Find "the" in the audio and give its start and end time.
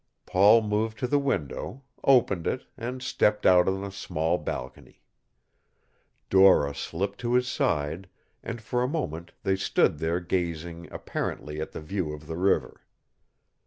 1.07-1.19, 11.73-11.81, 12.25-12.37